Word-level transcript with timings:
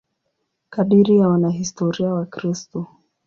Kadiri 0.69 1.17
ya 1.17 1.27
wanahistoria 1.29 2.13
Wakristo. 2.13 2.87